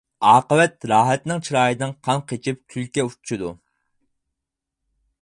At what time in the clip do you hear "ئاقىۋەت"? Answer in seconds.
0.27-0.87